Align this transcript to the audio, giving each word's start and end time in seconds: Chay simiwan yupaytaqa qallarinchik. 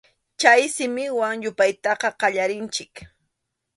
Chay 0.39 0.61
simiwan 0.75 1.37
yupaytaqa 1.43 2.09
qallarinchik. 2.21 2.93